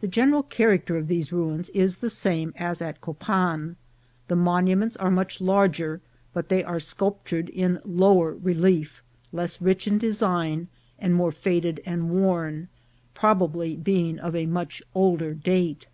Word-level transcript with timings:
The 0.00 0.08
general 0.08 0.42
character 0.42 0.96
of 0.96 1.06
these 1.06 1.32
ruins 1.34 1.68
is 1.74 1.96
the 1.96 2.08
same 2.08 2.54
as 2.56 2.80
at 2.80 3.02
Copan. 3.02 3.76
The 4.26 4.36
monuments 4.36 4.96
are 4.96 5.10
much 5.10 5.38
larger, 5.38 6.00
but 6.32 6.48
they 6.48 6.64
are 6.64 6.80
sculptured 6.80 7.50
in 7.50 7.78
lower 7.84 8.32
relief, 8.36 9.02
less 9.30 9.60
rich 9.60 9.86
in 9.86 9.98
design, 9.98 10.68
and 10.98 11.14
more 11.14 11.30
faded 11.30 11.82
and 11.84 12.08
worn, 12.08 12.68
probably 13.12 13.76
being 13.76 14.18
of 14.18 14.34
a 14.34 14.46
much 14.46 14.82
older 14.94 15.34
date. 15.34 15.88